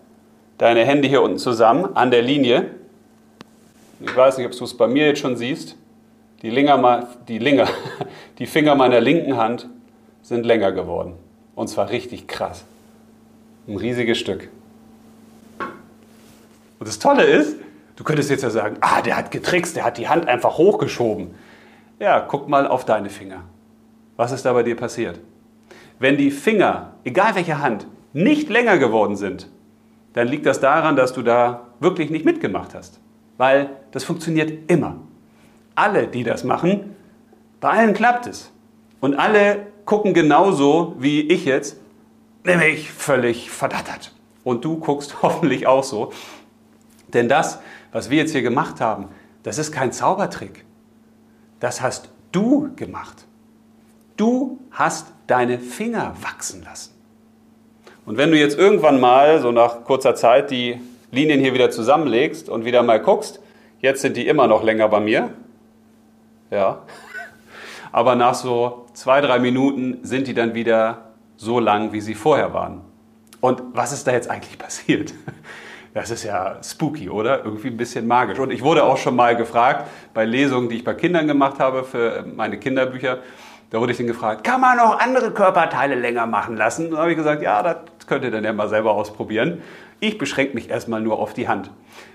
deine 0.57 0.87
Hände 0.87 1.07
hier 1.07 1.21
unten 1.21 1.37
zusammen 1.37 1.97
an 1.97 2.11
der 2.11 2.23
Linie. 2.23 2.71
Ich 4.01 4.17
weiß 4.17 4.39
nicht, 4.39 4.47
ob 4.47 4.53
du 4.53 4.65
es 4.65 4.75
bei 4.75 4.87
mir 4.87 5.05
jetzt 5.05 5.21
schon 5.21 5.37
siehst. 5.37 5.77
Die, 6.41 6.49
Linger, 6.49 7.09
die, 7.29 7.39
Linger, 7.39 7.69
die 8.39 8.47
Finger 8.47 8.75
meiner 8.75 9.03
linken 9.03 9.37
Hand 9.37 9.69
sind 10.23 10.47
länger 10.47 10.73
geworden. 10.73 11.13
Und 11.55 11.69
zwar 11.69 11.91
richtig 11.91 12.27
krass. 12.27 12.65
Ein 13.69 13.77
riesiges 13.77 14.17
Stück. 14.17 14.49
Und 16.81 16.89
das 16.89 16.99
Tolle 16.99 17.25
ist, 17.25 17.57
du 17.95 18.03
könntest 18.03 18.31
jetzt 18.31 18.43
ja 18.43 18.51
sagen, 18.51 18.79
ah, 18.81 19.03
der 19.03 19.17
hat 19.17 19.31
getrickst, 19.31 19.77
der 19.77 19.85
hat 19.85 19.99
die 19.99 20.09
Hand 20.09 20.27
einfach 20.27 20.57
hochgeschoben. 20.59 21.35
Ja, 21.99 22.21
guck 22.21 22.49
mal 22.49 22.67
auf 22.67 22.87
deine 22.87 23.11
Finger. 23.11 23.45
Was 24.17 24.33
ist 24.33 24.47
da 24.47 24.55
bei 24.55 24.63
dir 24.63 24.77
passiert? 24.77 25.21
Wenn 25.99 26.17
die 26.17 26.31
Finger, 26.31 26.95
egal 27.05 27.35
welche 27.35 27.59
Hand, 27.59 27.87
nicht 28.15 28.49
länger 28.49 28.79
geworden 28.79 29.15
sind, 29.15 29.49
dann 30.15 30.27
liegt 30.27 30.47
das 30.47 30.59
daran, 30.61 30.97
dass 30.97 31.13
du 31.13 31.23
da 31.23 31.69
wirklich 31.79 32.11
nicht 32.11 32.25
mitgemacht 32.25 32.75
hast. 32.75 32.99
Weil 33.37 33.69
das 33.93 34.05
funktioniert 34.05 34.71
immer. 34.71 34.97
Alle, 35.75 36.07
die 36.07 36.25
das 36.25 36.43
machen, 36.45 36.97
bei 37.61 37.69
allen 37.69 37.93
klappt 37.93 38.27
es. 38.27 38.51
Und 39.01 39.15
alle 39.15 39.67
gucken 39.85 40.15
genauso 40.15 40.95
wie 40.99 41.21
ich 41.21 41.45
jetzt, 41.45 41.79
nämlich 42.45 42.91
völlig 42.91 43.51
verdattert. 43.51 44.13
Und 44.45 44.65
du 44.65 44.79
guckst 44.79 45.17
hoffentlich 45.23 45.67
auch 45.67 45.85
so. 45.85 46.13
Denn 47.13 47.29
das, 47.29 47.61
was 47.93 48.11
wir 48.11 48.19
jetzt 48.19 48.33
hier 48.33 48.43
gemacht 48.43 48.81
haben, 48.81 49.09
das 49.43 49.59
ist 49.59 49.73
kein 49.73 49.93
Zaubertrick. 49.93 50.65
Das 51.61 51.81
hast 51.81 52.11
du 52.33 52.71
gemacht. 52.77 53.27
Du 54.17 54.59
hast 54.71 55.07
deine 55.27 55.59
Finger 55.59 56.15
wachsen 56.21 56.63
lassen. 56.63 56.95
Und 58.07 58.17
wenn 58.17 58.31
du 58.31 58.39
jetzt 58.39 58.59
irgendwann 58.59 59.01
mal, 59.01 59.41
so 59.41 59.53
nach 59.53 59.85
kurzer 59.85 60.15
Zeit, 60.15 60.51
die 60.51 60.81
Linien 61.11 61.41
hier 61.41 61.55
wieder 61.55 61.71
zusammenlegst 61.71 62.49
und 62.49 62.65
wieder 62.65 62.83
mal 62.83 63.01
guckst, 63.01 63.41
jetzt 63.81 64.03
sind 64.03 64.17
die 64.17 64.27
immer 64.27 64.47
noch 64.47 64.63
länger 64.63 64.89
bei 64.89 65.01
mir. 65.01 65.31
Ja. 66.51 66.83
Aber 67.93 68.15
nach 68.15 68.35
so 68.35 68.87
zwei, 68.95 69.21
drei 69.21 69.39
Minuten 69.39 69.99
sind 70.03 70.27
die 70.27 70.35
dann 70.35 70.55
wieder 70.55 71.13
so 71.37 71.59
lang, 71.59 71.93
wie 71.93 72.01
sie 72.01 72.15
vorher 72.15 72.53
waren. 72.53 72.83
Und 73.41 73.63
was 73.73 73.93
ist 73.93 74.07
da 74.07 74.13
jetzt 74.13 74.31
eigentlich 74.31 74.59
passiert? 74.59 75.15
Das 75.93 76.11
ist 76.11 76.23
ja 76.23 76.59
spooky, 76.63 77.11
oder? 77.11 77.45
Irgendwie 77.45 77.69
ein 77.69 77.77
bisschen 77.77 78.07
magisch. 78.07 78.39
Und 78.39 78.53
ich 78.53 78.63
wurde 78.63 78.85
auch 78.85 78.97
schon 78.97 79.17
mal 79.17 79.37
gefragt, 79.37 79.89
bei 80.15 80.25
Lesungen, 80.25 80.69
die 80.69 80.77
ich 80.77 80.85
bei 80.85 80.95
Kindern 80.95 81.27
gemacht 81.27 81.59
habe 81.59 81.83
für 81.83 82.25
meine 82.37 82.59
Kinderbücher, 82.59 83.19
da 83.71 83.81
wurde 83.81 83.93
ich 83.93 83.99
dann 83.99 84.07
gefragt, 84.07 84.45
kann 84.45 84.61
man 84.61 84.79
auch 84.79 84.99
andere 84.99 85.33
Körperteile 85.33 85.95
länger 85.95 86.27
machen 86.27 86.57
lassen? 86.57 86.87
Und 86.87 86.93
da 86.93 86.99
habe 86.99 87.11
ich 87.11 87.17
gesagt, 87.17 87.43
ja, 87.43 87.63
das 87.63 88.07
könnt 88.07 88.25
ihr 88.25 88.31
dann 88.31 88.45
ja 88.45 88.53
mal 88.53 88.69
selber 88.69 88.93
ausprobieren. 88.93 89.63
Ich 90.01 90.17
beschränke 90.17 90.55
mich 90.55 90.71
erstmal 90.71 91.01
nur 91.01 91.19
auf 91.19 91.35
die 91.35 91.49
Hand. 91.49 91.71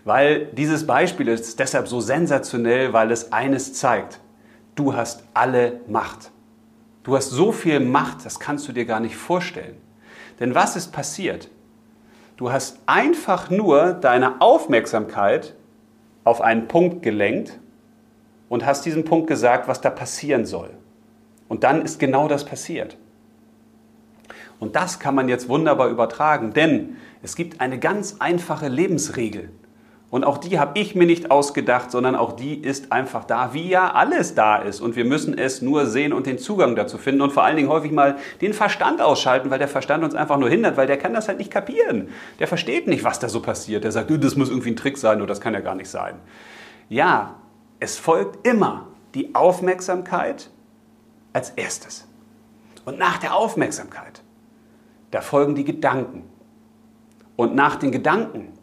Weil 0.05 0.47
dieses 0.53 0.87
Beispiel 0.87 1.27
ist 1.27 1.59
deshalb 1.59 1.87
so 1.87 1.99
sensationell, 1.99 2.93
weil 2.93 3.11
es 3.11 3.31
eines 3.31 3.73
zeigt. 3.73 4.19
Du 4.75 4.95
hast 4.95 5.23
alle 5.33 5.81
Macht. 5.87 6.31
Du 7.03 7.15
hast 7.15 7.29
so 7.29 7.51
viel 7.51 7.79
Macht, 7.79 8.25
das 8.25 8.39
kannst 8.39 8.67
du 8.67 8.71
dir 8.71 8.85
gar 8.85 8.99
nicht 8.99 9.15
vorstellen. 9.15 9.77
Denn 10.39 10.55
was 10.55 10.75
ist 10.75 10.91
passiert? 10.91 11.49
Du 12.37 12.51
hast 12.51 12.79
einfach 12.85 13.49
nur 13.49 13.93
deine 13.93 14.41
Aufmerksamkeit 14.41 15.55
auf 16.25 16.41
einen 16.41 16.67
Punkt 16.67 17.01
gelenkt 17.01 17.59
und 18.49 18.65
hast 18.65 18.85
diesem 18.85 19.05
Punkt 19.05 19.27
gesagt, 19.27 19.67
was 19.67 19.79
da 19.79 19.89
passieren 19.89 20.45
soll. 20.45 20.71
Und 21.47 21.63
dann 21.63 21.81
ist 21.81 21.99
genau 21.99 22.27
das 22.27 22.43
passiert. 22.43 22.97
Und 24.59 24.75
das 24.75 24.99
kann 24.99 25.15
man 25.15 25.29
jetzt 25.29 25.47
wunderbar 25.47 25.89
übertragen, 25.89 26.53
denn 26.53 26.97
es 27.21 27.35
gibt 27.35 27.61
eine 27.61 27.79
ganz 27.79 28.17
einfache 28.19 28.67
Lebensregel. 28.67 29.49
Und 30.15 30.23
auch 30.23 30.37
die 30.37 30.59
habe 30.59 30.79
ich 30.79 30.95
mir 30.95 31.05
nicht 31.05 31.29
ausgedacht, 31.29 31.91
sondern 31.91 32.15
auch 32.15 32.31
die 32.31 32.55
ist 32.55 32.93
einfach 32.93 33.25
da, 33.25 33.53
wie 33.53 33.67
ja 33.67 33.91
alles 33.91 34.33
da 34.33 34.55
ist. 34.55 34.79
Und 34.79 34.95
wir 34.95 35.03
müssen 35.03 35.37
es 35.37 35.61
nur 35.61 35.87
sehen 35.87 36.13
und 36.13 36.25
den 36.25 36.37
Zugang 36.37 36.77
dazu 36.77 36.97
finden 36.97 37.19
und 37.19 37.33
vor 37.33 37.43
allen 37.43 37.57
Dingen 37.57 37.67
häufig 37.67 37.91
mal 37.91 38.15
den 38.39 38.53
Verstand 38.53 39.01
ausschalten, 39.01 39.49
weil 39.49 39.59
der 39.59 39.67
Verstand 39.67 40.05
uns 40.05 40.15
einfach 40.15 40.37
nur 40.37 40.47
hindert, 40.47 40.77
weil 40.77 40.87
der 40.87 40.97
kann 40.97 41.13
das 41.13 41.27
halt 41.27 41.37
nicht 41.37 41.51
kapieren. 41.51 42.07
Der 42.39 42.47
versteht 42.47 42.87
nicht, 42.87 43.03
was 43.03 43.19
da 43.19 43.27
so 43.27 43.41
passiert. 43.41 43.83
Der 43.83 43.91
sagt, 43.91 44.09
das 44.09 44.37
muss 44.37 44.47
irgendwie 44.47 44.69
ein 44.69 44.77
Trick 44.77 44.97
sein 44.97 45.17
oder 45.17 45.27
das 45.27 45.41
kann 45.41 45.53
ja 45.53 45.59
gar 45.59 45.75
nicht 45.75 45.89
sein. 45.89 46.15
Ja, 46.87 47.35
es 47.81 47.97
folgt 47.97 48.47
immer 48.47 48.87
die 49.15 49.35
Aufmerksamkeit 49.35 50.49
als 51.33 51.49
erstes. 51.49 52.07
Und 52.85 52.97
nach 52.97 53.17
der 53.17 53.35
Aufmerksamkeit, 53.35 54.23
da 55.11 55.19
folgen 55.19 55.55
die 55.55 55.65
Gedanken. 55.65 56.23
Und 57.35 57.53
nach 57.53 57.75
den 57.75 57.91
Gedanken 57.91 58.54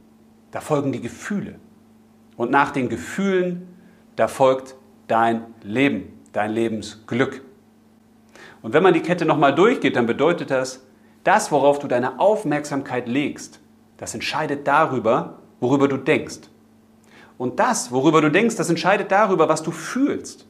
da 0.53 0.61
folgen 0.61 0.93
die 0.93 1.01
Gefühle. 1.01 1.57
Und 2.37 2.51
nach 2.51 2.71
den 2.71 2.89
Gefühlen, 2.89 3.67
da 4.17 4.29
folgt 4.29 4.77
dein 5.09 5.45
Leben, 5.63 6.21
dein 6.33 6.53
Lebensglück. 6.53 7.43
Und 8.63 8.73
wenn 8.73 8.83
man 8.83 8.95
die 8.95 9.03
Kette 9.03 9.25
nochmal 9.25 9.55
durchgeht, 9.55 9.97
dann 9.97 10.07
bedeutet 10.07 10.51
das, 10.51 10.87
das, 11.25 11.51
worauf 11.51 11.79
du 11.79 11.89
deine 11.89 12.21
Aufmerksamkeit 12.21 13.09
legst, 13.09 13.61
das 13.97 14.15
entscheidet 14.15 14.67
darüber, 14.67 15.39
worüber 15.61 15.89
du 15.89 15.97
denkst. 15.97 16.49
Und 17.39 17.59
das, 17.59 17.91
worüber 17.91 18.21
du 18.21 18.31
denkst, 18.31 18.57
das 18.57 18.69
entscheidet 18.69 19.11
darüber, 19.11 19.49
was 19.49 19.63
du 19.63 19.71
fühlst. 19.71 20.47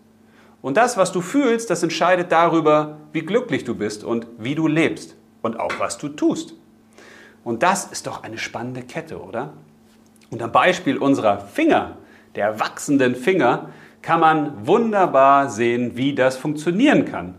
Und 0.62 0.76
das, 0.76 0.97
was 0.97 1.12
du 1.12 1.21
fühlst, 1.21 1.71
das 1.71 1.82
entscheidet 1.82 2.30
darüber, 2.32 2.99
wie 3.12 3.23
glücklich 3.23 3.64
du 3.64 3.75
bist 3.75 4.04
und 4.04 4.26
wie 4.38 4.54
du 4.54 4.68
lebst 4.68 5.16
und 5.42 5.59
auch 5.59 5.73
was 5.78 5.99
du 5.99 6.09
tust. 6.09 6.54
Und 7.44 7.62
das 7.62 7.87
ist 7.87 8.06
doch 8.06 8.23
eine 8.23 8.38
spannende 8.38 8.82
Kette, 8.82 9.21
oder? 9.21 9.54
Und 10.33 10.43
am 10.43 10.51
Beispiel 10.51 10.97
unserer 10.97 11.41
Finger, 11.41 11.99
der 12.37 12.59
wachsenden 12.59 13.15
Finger, 13.15 13.69
kann 14.01 14.19
man 14.19 14.67
wunderbar 14.67 15.51
sehen, 15.51 15.93
wie 15.95 16.15
das 16.15 16.39
funktionieren 16.39 17.05
kann. 17.05 17.35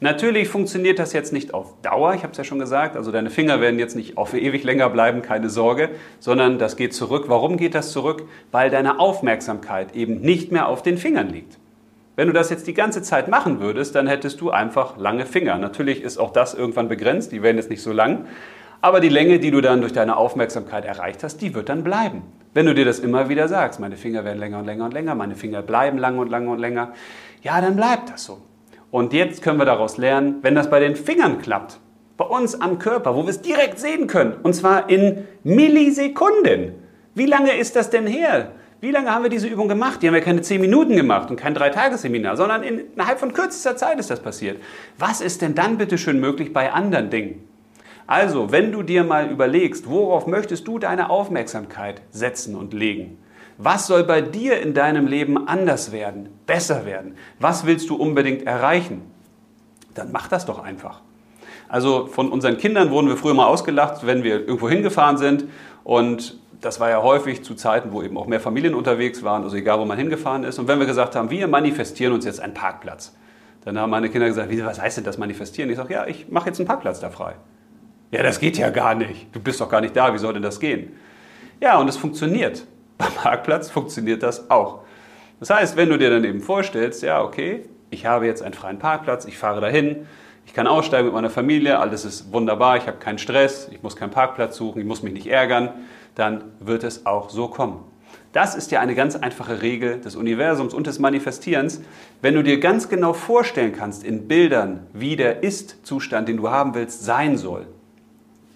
Natürlich 0.00 0.48
funktioniert 0.48 0.98
das 0.98 1.12
jetzt 1.12 1.32
nicht 1.32 1.54
auf 1.54 1.80
Dauer, 1.82 2.14
ich 2.14 2.24
habe 2.24 2.32
es 2.32 2.38
ja 2.38 2.42
schon 2.42 2.58
gesagt, 2.58 2.96
also 2.96 3.12
deine 3.12 3.30
Finger 3.30 3.60
werden 3.60 3.78
jetzt 3.78 3.94
nicht 3.94 4.18
auf 4.18 4.34
ewig 4.34 4.64
länger 4.64 4.90
bleiben, 4.90 5.22
keine 5.22 5.48
Sorge, 5.48 5.90
sondern 6.18 6.58
das 6.58 6.74
geht 6.74 6.92
zurück. 6.92 7.26
Warum 7.28 7.56
geht 7.56 7.76
das 7.76 7.92
zurück? 7.92 8.24
Weil 8.50 8.68
deine 8.70 8.98
Aufmerksamkeit 8.98 9.94
eben 9.94 10.20
nicht 10.20 10.50
mehr 10.50 10.66
auf 10.66 10.82
den 10.82 10.98
Fingern 10.98 11.30
liegt. 11.30 11.58
Wenn 12.16 12.26
du 12.26 12.32
das 12.32 12.50
jetzt 12.50 12.66
die 12.66 12.74
ganze 12.74 13.02
Zeit 13.02 13.28
machen 13.28 13.60
würdest, 13.60 13.94
dann 13.94 14.08
hättest 14.08 14.40
du 14.40 14.50
einfach 14.50 14.98
lange 14.98 15.26
Finger. 15.26 15.56
Natürlich 15.58 16.02
ist 16.02 16.18
auch 16.18 16.32
das 16.32 16.54
irgendwann 16.54 16.88
begrenzt, 16.88 17.30
die 17.30 17.42
werden 17.44 17.56
jetzt 17.56 17.70
nicht 17.70 17.82
so 17.82 17.92
lang, 17.92 18.26
aber 18.82 19.00
die 19.00 19.08
Länge, 19.08 19.38
die 19.38 19.50
du 19.50 19.60
dann 19.60 19.80
durch 19.80 19.92
deine 19.92 20.16
Aufmerksamkeit 20.16 20.84
erreicht 20.84 21.22
hast, 21.22 21.40
die 21.40 21.54
wird 21.54 21.68
dann 21.68 21.84
bleiben. 21.84 22.22
Wenn 22.52 22.66
du 22.66 22.74
dir 22.74 22.84
das 22.84 22.98
immer 22.98 23.28
wieder 23.28 23.48
sagst, 23.48 23.80
meine 23.80 23.96
Finger 23.96 24.24
werden 24.24 24.38
länger 24.38 24.58
und 24.58 24.66
länger 24.66 24.84
und 24.84 24.92
länger, 24.92 25.14
meine 25.14 25.36
Finger 25.36 25.62
bleiben 25.62 25.96
lang 25.96 26.18
und 26.18 26.28
lang 26.28 26.48
und 26.48 26.58
länger, 26.58 26.92
ja, 27.42 27.60
dann 27.60 27.76
bleibt 27.76 28.10
das 28.10 28.24
so. 28.24 28.38
Und 28.90 29.12
jetzt 29.14 29.40
können 29.40 29.58
wir 29.58 29.64
daraus 29.64 29.96
lernen, 29.96 30.40
wenn 30.42 30.54
das 30.54 30.68
bei 30.68 30.80
den 30.80 30.96
Fingern 30.96 31.40
klappt, 31.40 31.78
bei 32.18 32.26
uns 32.26 32.60
am 32.60 32.78
Körper, 32.78 33.16
wo 33.16 33.22
wir 33.22 33.30
es 33.30 33.40
direkt 33.40 33.78
sehen 33.78 34.06
können, 34.06 34.34
und 34.42 34.52
zwar 34.52 34.90
in 34.90 35.26
Millisekunden. 35.44 36.74
Wie 37.14 37.26
lange 37.26 37.52
ist 37.52 37.76
das 37.76 37.88
denn 37.88 38.06
her? 38.06 38.52
Wie 38.80 38.90
lange 38.90 39.14
haben 39.14 39.22
wir 39.22 39.30
diese 39.30 39.46
Übung 39.46 39.68
gemacht? 39.68 40.02
Die 40.02 40.08
haben 40.08 40.14
wir 40.14 40.20
keine 40.20 40.42
10 40.42 40.60
Minuten 40.60 40.96
gemacht 40.96 41.30
und 41.30 41.36
kein 41.36 41.54
Dreitagesseminar, 41.54 42.36
sondern 42.36 42.64
innerhalb 42.64 43.20
von 43.20 43.32
kürzester 43.32 43.76
Zeit 43.76 44.00
ist 44.00 44.10
das 44.10 44.20
passiert. 44.20 44.60
Was 44.98 45.20
ist 45.20 45.40
denn 45.40 45.54
dann 45.54 45.78
bitte 45.78 45.98
schön 45.98 46.18
möglich 46.18 46.52
bei 46.52 46.72
anderen 46.72 47.08
Dingen? 47.08 47.51
Also, 48.06 48.50
wenn 48.50 48.72
du 48.72 48.82
dir 48.82 49.04
mal 49.04 49.30
überlegst, 49.30 49.88
worauf 49.88 50.26
möchtest 50.26 50.66
du 50.66 50.78
deine 50.78 51.10
Aufmerksamkeit 51.10 52.02
setzen 52.10 52.56
und 52.56 52.74
legen? 52.74 53.18
Was 53.58 53.86
soll 53.86 54.04
bei 54.04 54.20
dir 54.20 54.60
in 54.60 54.74
deinem 54.74 55.06
Leben 55.06 55.46
anders 55.46 55.92
werden, 55.92 56.28
besser 56.46 56.84
werden? 56.84 57.16
Was 57.38 57.66
willst 57.66 57.90
du 57.90 57.96
unbedingt 57.96 58.44
erreichen? 58.46 59.02
Dann 59.94 60.10
mach 60.10 60.28
das 60.28 60.46
doch 60.46 60.58
einfach. 60.58 61.02
Also 61.68 62.06
von 62.06 62.30
unseren 62.30 62.58
Kindern 62.58 62.90
wurden 62.90 63.08
wir 63.08 63.16
früher 63.16 63.34
mal 63.34 63.46
ausgelacht, 63.46 64.06
wenn 64.06 64.24
wir 64.24 64.40
irgendwo 64.40 64.68
hingefahren 64.68 65.16
sind. 65.16 65.46
Und 65.84 66.38
das 66.60 66.80
war 66.80 66.90
ja 66.90 67.02
häufig 67.02 67.44
zu 67.44 67.54
Zeiten, 67.54 67.92
wo 67.92 68.02
eben 68.02 68.16
auch 68.16 68.26
mehr 68.26 68.40
Familien 68.40 68.74
unterwegs 68.74 69.22
waren, 69.22 69.42
also 69.42 69.56
egal, 69.56 69.78
wo 69.80 69.84
man 69.84 69.98
hingefahren 69.98 70.44
ist. 70.44 70.58
Und 70.58 70.68
wenn 70.68 70.78
wir 70.78 70.86
gesagt 70.86 71.16
haben, 71.16 71.30
wir 71.30 71.48
manifestieren 71.48 72.12
uns 72.12 72.24
jetzt 72.24 72.40
einen 72.40 72.54
Parkplatz, 72.54 73.16
dann 73.64 73.78
haben 73.78 73.90
meine 73.90 74.08
Kinder 74.08 74.26
gesagt, 74.26 74.48
was 74.64 74.80
heißt 74.80 74.98
denn 74.98 75.04
das 75.04 75.18
manifestieren? 75.18 75.70
Ich 75.70 75.76
sage, 75.76 75.94
ja, 75.94 76.06
ich 76.06 76.28
mache 76.28 76.48
jetzt 76.48 76.58
einen 76.58 76.66
Parkplatz 76.66 77.00
da 77.00 77.10
frei. 77.10 77.34
Ja, 78.12 78.22
das 78.22 78.38
geht 78.38 78.58
ja 78.58 78.68
gar 78.68 78.94
nicht. 78.94 79.34
Du 79.34 79.40
bist 79.40 79.60
doch 79.60 79.70
gar 79.70 79.80
nicht 79.80 79.96
da, 79.96 80.12
wie 80.12 80.18
soll 80.18 80.34
denn 80.34 80.42
das 80.42 80.60
gehen? 80.60 80.92
Ja, 81.60 81.78
und 81.78 81.88
es 81.88 81.96
funktioniert. 81.96 82.66
Beim 82.98 83.12
Parkplatz 83.12 83.70
funktioniert 83.70 84.22
das 84.22 84.50
auch. 84.50 84.80
Das 85.40 85.48
heißt, 85.48 85.76
wenn 85.76 85.88
du 85.88 85.96
dir 85.96 86.10
dann 86.10 86.22
eben 86.22 86.42
vorstellst, 86.42 87.02
ja, 87.02 87.22
okay, 87.22 87.64
ich 87.90 88.04
habe 88.04 88.26
jetzt 88.26 88.42
einen 88.42 88.52
freien 88.52 88.78
Parkplatz, 88.78 89.24
ich 89.24 89.38
fahre 89.38 89.62
dahin, 89.62 90.06
ich 90.46 90.52
kann 90.52 90.66
aussteigen 90.66 91.06
mit 91.06 91.14
meiner 91.14 91.30
Familie, 91.30 91.78
alles 91.78 92.04
ist 92.04 92.32
wunderbar, 92.32 92.76
ich 92.76 92.86
habe 92.86 92.98
keinen 92.98 93.16
Stress, 93.16 93.68
ich 93.72 93.82
muss 93.82 93.96
keinen 93.96 94.10
Parkplatz 94.10 94.56
suchen, 94.56 94.80
ich 94.80 94.86
muss 94.86 95.02
mich 95.02 95.14
nicht 95.14 95.26
ärgern, 95.26 95.70
dann 96.14 96.44
wird 96.60 96.84
es 96.84 97.06
auch 97.06 97.30
so 97.30 97.48
kommen. 97.48 97.82
Das 98.32 98.54
ist 98.54 98.70
ja 98.70 98.80
eine 98.80 98.94
ganz 98.94 99.16
einfache 99.16 99.62
Regel 99.62 100.00
des 100.00 100.16
Universums 100.16 100.74
und 100.74 100.86
des 100.86 100.98
Manifestierens. 100.98 101.80
Wenn 102.20 102.34
du 102.34 102.42
dir 102.42 102.60
ganz 102.60 102.90
genau 102.90 103.14
vorstellen 103.14 103.72
kannst 103.72 104.04
in 104.04 104.28
Bildern, 104.28 104.86
wie 104.92 105.16
der 105.16 105.42
Ist-Zustand, 105.42 106.28
den 106.28 106.36
du 106.36 106.50
haben 106.50 106.74
willst, 106.74 107.04
sein 107.04 107.38
soll, 107.38 107.66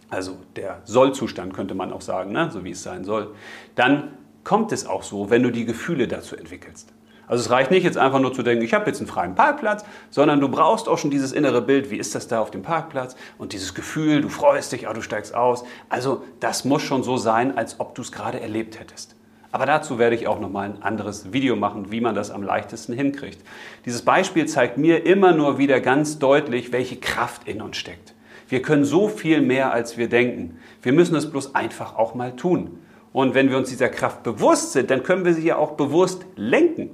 also 0.09 0.37
der 0.55 0.81
Soll-Zustand 0.85 1.55
könnte 1.55 1.75
man 1.75 1.93
auch 1.93 2.01
sagen, 2.01 2.33
ne? 2.33 2.51
so 2.53 2.65
wie 2.65 2.71
es 2.71 2.83
sein 2.83 3.05
soll, 3.05 3.35
dann 3.75 4.13
kommt 4.45 4.73
es 4.73 4.87
auch 4.87 5.03
so, 5.03 5.31
wenn 5.31 5.43
du 5.43 5.51
die 5.51 5.65
Gefühle 5.65 6.07
dazu 6.07 6.37
entwickelst. 6.37 6.93
Also 7.29 7.43
es 7.43 7.51
reicht 7.51 7.73
nicht 7.73 7.83
jetzt 7.83 7.99
einfach 7.99 8.21
nur 8.21 8.33
zu 8.33 8.45
denken, 8.45 8.63
ich 8.65 8.73
habe 8.73 8.87
jetzt 8.87 9.01
einen 9.01 9.09
freien 9.09 9.35
Parkplatz, 9.35 9.85
sondern 10.11 10.41
du 10.41 10.49
brauchst 10.49 10.89
auch 10.89 10.99
schon 10.99 11.11
dieses 11.11 11.33
innere 11.33 11.61
Bild, 11.61 11.91
wie 11.91 11.97
ist 11.97 12.15
das 12.15 12.29
da 12.29 12.41
auf 12.41 12.53
dem 12.53 12.63
Parkplatz 12.63 13.17
und 13.37 13.53
dieses 13.53 13.75
Gefühl, 13.75 14.21
du 14.21 14.29
freust 14.29 14.71
dich, 14.73 14.89
ah, 14.89 14.93
du 14.93 15.03
steigst 15.03 15.35
aus. 15.35 15.65
Also 15.89 16.23
das 16.39 16.65
muss 16.65 16.83
schon 16.83 17.03
so 17.03 17.17
sein, 17.17 17.59
als 17.59 17.81
ob 17.81 17.97
du 17.97 18.03
es 18.03 18.13
gerade 18.13 18.41
erlebt 18.41 18.79
hättest. 18.79 19.17
Aber 19.51 19.67
dazu 19.67 19.99
werde 19.99 20.15
ich 20.15 20.29
auch 20.29 20.39
nochmal 20.39 20.69
ein 20.69 20.83
anderes 20.83 21.33
Video 21.33 21.57
machen, 21.57 21.91
wie 21.91 22.01
man 22.01 22.15
das 22.15 22.31
am 22.31 22.43
leichtesten 22.43 22.93
hinkriegt. 22.93 23.41
Dieses 23.87 24.03
Beispiel 24.03 24.47
zeigt 24.47 24.79
mir 24.79 25.07
immer 25.07 25.33
nur 25.33 25.59
wieder 25.59 25.81
ganz 25.81 26.19
deutlich, 26.19 26.73
welche 26.73 26.97
Kraft 26.97 27.49
in 27.49 27.63
uns 27.63 27.77
steckt. 27.77 28.15
Wir 28.49 28.63
können 28.63 28.85
so 28.85 29.09
viel 29.09 29.41
mehr, 29.41 29.73
als 29.73 29.97
wir 29.97 30.09
denken. 30.09 30.59
Wir 30.83 30.93
müssen 30.93 31.17
es 31.17 31.31
bloß 31.31 31.55
einfach 31.55 31.97
auch 31.97 32.15
mal 32.15 32.37
tun. 32.37 32.79
Und 33.13 33.35
wenn 33.35 33.51
wir 33.51 33.57
uns 33.57 33.71
dieser 33.71 33.89
Kraft 33.89 34.23
bewusst 34.23 34.73
sind, 34.73 34.91
dann 34.91 35.03
können 35.03 35.25
wir 35.25 35.33
sie 35.35 35.47
ja 35.47 35.57
auch 35.57 35.73
bewusst 35.73 36.27
lenken. 36.37 36.91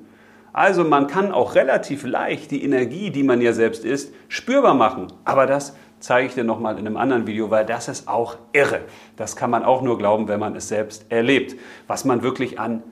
Also 0.53 0.85
man 0.85 1.07
kann 1.07 1.33
auch 1.33 1.55
relativ 1.55 2.05
leicht 2.05 2.51
die 2.51 2.63
Energie, 2.63 3.11
die 3.11 3.23
man 3.23 3.41
ja 3.41 3.53
selbst 3.53 3.85
ist, 3.85 4.15
spürbar 4.29 4.75
machen. 4.75 5.09
Aber 5.25 5.47
das 5.47 5.75
zeige 5.99 6.29
ich 6.29 6.35
dir 6.35 6.45
nochmal 6.45 6.79
in 6.79 6.87
einem 6.87 6.97
anderen 6.97 7.27
Video, 7.27 7.51
weil 7.51 7.65
das 7.65 7.89
ist 7.89 8.09
auch 8.09 8.37
irre. 8.53 8.83
Das 9.17 9.35
kann 9.37 9.51
man 9.51 9.65
auch 9.65 9.83
nur 9.83 9.99
glauben, 9.99 10.29
wenn 10.29 10.41
man 10.41 10.55
es 10.55 10.69
selbst 10.69 11.07
erlebt. 11.09 11.57
Was 11.87 12.05
man 12.05 12.23
wirklich 12.23 12.59
an 12.61 12.83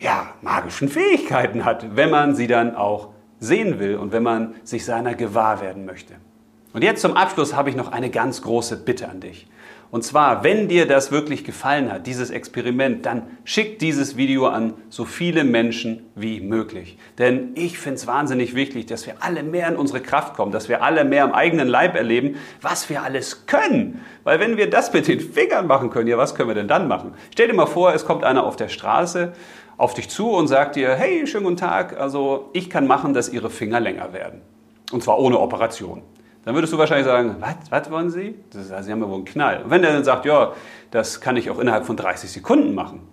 ja, 0.00 0.28
magischen 0.42 0.88
Fähigkeiten 0.88 1.64
hat, 1.64 1.96
wenn 1.96 2.10
man 2.10 2.36
sie 2.36 2.46
dann 2.46 2.76
auch 2.76 3.08
sehen 3.40 3.78
will 3.78 3.96
und 3.96 4.12
wenn 4.12 4.22
man 4.22 4.54
sich 4.64 4.84
seiner 4.84 5.14
gewahr 5.14 5.60
werden 5.60 5.84
möchte. 5.84 6.14
Und 6.72 6.84
jetzt 6.84 7.00
zum 7.00 7.16
Abschluss 7.16 7.54
habe 7.54 7.70
ich 7.70 7.76
noch 7.76 7.92
eine 7.92 8.10
ganz 8.10 8.42
große 8.42 8.76
Bitte 8.76 9.08
an 9.08 9.20
dich. 9.20 9.46
Und 9.90 10.04
zwar, 10.04 10.44
wenn 10.44 10.68
dir 10.68 10.86
das 10.86 11.10
wirklich 11.10 11.44
gefallen 11.44 11.90
hat, 11.90 12.06
dieses 12.06 12.28
Experiment, 12.28 13.06
dann 13.06 13.22
schick 13.44 13.78
dieses 13.78 14.18
Video 14.18 14.46
an 14.46 14.74
so 14.90 15.06
viele 15.06 15.44
Menschen 15.44 16.04
wie 16.14 16.40
möglich. 16.40 16.98
Denn 17.16 17.52
ich 17.54 17.78
finde 17.78 17.94
es 17.94 18.06
wahnsinnig 18.06 18.54
wichtig, 18.54 18.84
dass 18.84 19.06
wir 19.06 19.14
alle 19.20 19.42
mehr 19.42 19.66
in 19.66 19.76
unsere 19.76 20.02
Kraft 20.02 20.34
kommen, 20.34 20.52
dass 20.52 20.68
wir 20.68 20.82
alle 20.82 21.06
mehr 21.06 21.24
am 21.24 21.32
eigenen 21.32 21.68
Leib 21.68 21.96
erleben, 21.96 22.36
was 22.60 22.90
wir 22.90 23.02
alles 23.02 23.46
können. 23.46 24.04
Weil 24.24 24.40
wenn 24.40 24.58
wir 24.58 24.68
das 24.68 24.92
mit 24.92 25.08
den 25.08 25.20
Fingern 25.20 25.66
machen 25.66 25.88
können, 25.88 26.06
ja, 26.06 26.18
was 26.18 26.34
können 26.34 26.50
wir 26.50 26.54
denn 26.54 26.68
dann 26.68 26.86
machen? 26.86 27.14
Stell 27.32 27.48
dir 27.48 27.54
mal 27.54 27.64
vor, 27.64 27.94
es 27.94 28.04
kommt 28.04 28.24
einer 28.24 28.44
auf 28.44 28.56
der 28.56 28.68
Straße 28.68 29.32
auf 29.78 29.94
dich 29.94 30.10
zu 30.10 30.32
und 30.32 30.48
sagt 30.48 30.76
dir, 30.76 30.96
hey, 30.96 31.26
schönen 31.26 31.44
guten 31.44 31.56
Tag, 31.56 31.98
also 31.98 32.50
ich 32.52 32.68
kann 32.68 32.86
machen, 32.86 33.14
dass 33.14 33.30
Ihre 33.30 33.48
Finger 33.48 33.80
länger 33.80 34.12
werden. 34.12 34.42
Und 34.92 35.02
zwar 35.02 35.18
ohne 35.18 35.38
Operation 35.38 36.02
dann 36.48 36.54
würdest 36.54 36.72
du 36.72 36.78
wahrscheinlich 36.78 37.04
sagen, 37.04 37.36
was, 37.68 37.90
wollen 37.90 38.08
Sie? 38.08 38.34
Das, 38.54 38.72
also 38.72 38.86
Sie 38.86 38.90
haben 38.90 39.02
ja 39.02 39.06
wohl 39.06 39.16
einen 39.16 39.26
Knall. 39.26 39.64
Und 39.64 39.70
wenn 39.70 39.82
der 39.82 39.92
dann 39.92 40.02
sagt, 40.02 40.24
ja, 40.24 40.54
das 40.90 41.20
kann 41.20 41.36
ich 41.36 41.50
auch 41.50 41.58
innerhalb 41.58 41.84
von 41.84 41.94
30 41.94 42.32
Sekunden 42.32 42.74
machen, 42.74 43.06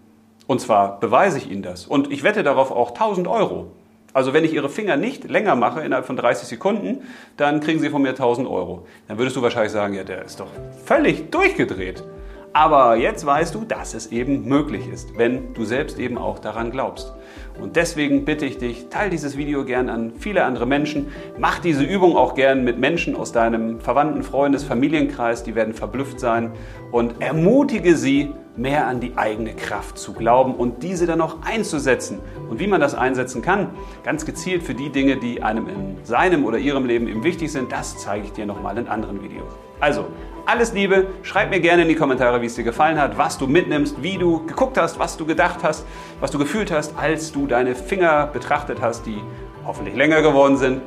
und 0.47 0.61
zwar 0.61 1.01
beweise 1.01 1.37
ich 1.39 1.51
Ihnen 1.51 1.61
das, 1.61 1.85
und 1.85 2.13
ich 2.13 2.23
wette 2.23 2.43
darauf 2.43 2.71
auch 2.71 2.91
1000 2.91 3.27
Euro. 3.27 3.73
Also 4.13 4.31
wenn 4.31 4.45
ich 4.45 4.53
Ihre 4.53 4.69
Finger 4.69 4.95
nicht 4.95 5.29
länger 5.29 5.57
mache 5.57 5.81
innerhalb 5.81 6.05
von 6.05 6.15
30 6.15 6.47
Sekunden, 6.47 7.01
dann 7.35 7.59
kriegen 7.59 7.81
Sie 7.81 7.89
von 7.89 8.01
mir 8.01 8.11
1000 8.11 8.47
Euro. 8.47 8.87
Dann 9.09 9.17
würdest 9.17 9.35
du 9.35 9.41
wahrscheinlich 9.41 9.73
sagen, 9.73 9.95
ja, 9.95 10.05
der 10.05 10.23
ist 10.23 10.39
doch 10.39 10.47
völlig 10.85 11.29
durchgedreht. 11.29 12.05
Aber 12.55 12.95
jetzt 12.95 13.25
weißt 13.25 13.53
du, 13.53 13.65
dass 13.65 13.93
es 13.93 14.13
eben 14.13 14.47
möglich 14.47 14.87
ist, 14.87 15.17
wenn 15.17 15.53
du 15.53 15.65
selbst 15.65 15.99
eben 15.99 16.17
auch 16.17 16.39
daran 16.39 16.71
glaubst. 16.71 17.13
Und 17.61 17.75
deswegen 17.75 18.23
bitte 18.23 18.45
ich 18.45 18.57
dich, 18.57 18.87
teile 18.87 19.09
dieses 19.09 19.35
Video 19.35 19.65
gern 19.65 19.89
an 19.89 20.13
viele 20.17 20.45
andere 20.45 20.65
Menschen. 20.65 21.07
Mach 21.37 21.59
diese 21.59 21.83
Übung 21.83 22.15
auch 22.15 22.33
gern 22.33 22.63
mit 22.63 22.79
Menschen 22.79 23.13
aus 23.13 23.33
deinem 23.33 23.81
Verwandten, 23.81 24.23
Freundes, 24.23 24.63
Familienkreis, 24.63 25.43
die 25.43 25.53
werden 25.53 25.73
verblüfft 25.73 26.21
sein. 26.21 26.53
Und 26.93 27.21
ermutige 27.21 27.97
sie, 27.97 28.31
mehr 28.55 28.87
an 28.87 29.01
die 29.01 29.17
eigene 29.17 29.53
Kraft 29.53 29.97
zu 29.97 30.13
glauben 30.13 30.55
und 30.55 30.81
diese 30.81 31.05
dann 31.05 31.19
auch 31.19 31.39
einzusetzen. 31.43 32.19
Und 32.49 32.61
wie 32.61 32.67
man 32.67 32.79
das 32.79 32.95
einsetzen 32.95 33.41
kann, 33.41 33.71
ganz 34.05 34.25
gezielt 34.25 34.63
für 34.63 34.73
die 34.73 34.89
Dinge, 34.91 35.17
die 35.17 35.43
einem 35.43 35.67
in 35.67 35.97
seinem 36.05 36.45
oder 36.45 36.57
ihrem 36.57 36.85
Leben 36.85 37.09
eben 37.09 37.25
wichtig 37.25 37.51
sind, 37.51 37.73
das 37.73 37.97
zeige 37.97 38.23
ich 38.23 38.31
dir 38.31 38.45
nochmal 38.45 38.77
in 38.77 38.87
anderen 38.87 39.21
Videos. 39.21 39.51
Also, 39.81 40.05
alles 40.45 40.73
Liebe, 40.73 41.07
schreib 41.23 41.49
mir 41.49 41.59
gerne 41.59 41.83
in 41.83 41.87
die 41.87 41.95
Kommentare, 41.95 42.41
wie 42.41 42.45
es 42.45 42.55
dir 42.55 42.63
gefallen 42.63 42.99
hat, 42.99 43.17
was 43.17 43.37
du 43.37 43.47
mitnimmst, 43.47 44.01
wie 44.01 44.17
du 44.17 44.45
geguckt 44.45 44.77
hast, 44.77 44.99
was 44.99 45.17
du 45.17 45.25
gedacht 45.25 45.59
hast, 45.63 45.85
was 46.19 46.31
du 46.31 46.37
gefühlt 46.37 46.71
hast, 46.71 46.97
als 46.97 47.31
du 47.31 47.47
deine 47.47 47.75
Finger 47.75 48.27
betrachtet 48.27 48.79
hast, 48.81 49.05
die 49.05 49.19
hoffentlich 49.65 49.95
länger 49.95 50.21
geworden 50.21 50.57
sind. 50.57 50.81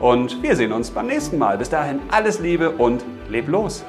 Und 0.00 0.42
wir 0.42 0.54
sehen 0.54 0.72
uns 0.72 0.90
beim 0.90 1.06
nächsten 1.06 1.38
Mal. 1.38 1.58
Bis 1.58 1.70
dahin 1.70 2.00
alles 2.10 2.38
Liebe 2.38 2.70
und 2.70 3.04
leb 3.28 3.48
los. 3.48 3.84